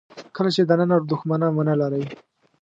کله 0.35 0.49
چې 0.55 0.61
دننه 0.69 0.97
دوښمنان 1.09 1.51
ونه 1.55 1.73
لرئ. 1.81 2.03